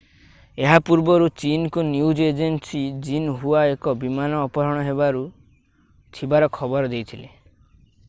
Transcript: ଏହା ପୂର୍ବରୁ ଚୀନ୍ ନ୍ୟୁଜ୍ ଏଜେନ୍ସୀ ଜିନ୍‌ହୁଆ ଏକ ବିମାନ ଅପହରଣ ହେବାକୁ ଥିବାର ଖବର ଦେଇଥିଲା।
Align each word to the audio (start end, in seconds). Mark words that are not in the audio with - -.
ଏହା 0.61 0.77
ପୂର୍ବରୁ 0.87 1.27
ଚୀନ୍ 1.41 1.67
ନ୍ୟୁଜ୍ 1.75 2.21
ଏଜେନ୍ସୀ 2.29 2.81
ଜିନ୍‌ହୁଆ 3.09 3.63
ଏକ 3.75 3.95
ବିମାନ 4.05 4.43
ଅପହରଣ 4.49 4.89
ହେବାକୁ 4.91 5.25
ଥିବାର 6.19 6.53
ଖବର 6.61 6.95
ଦେଇଥିଲା। 6.97 7.33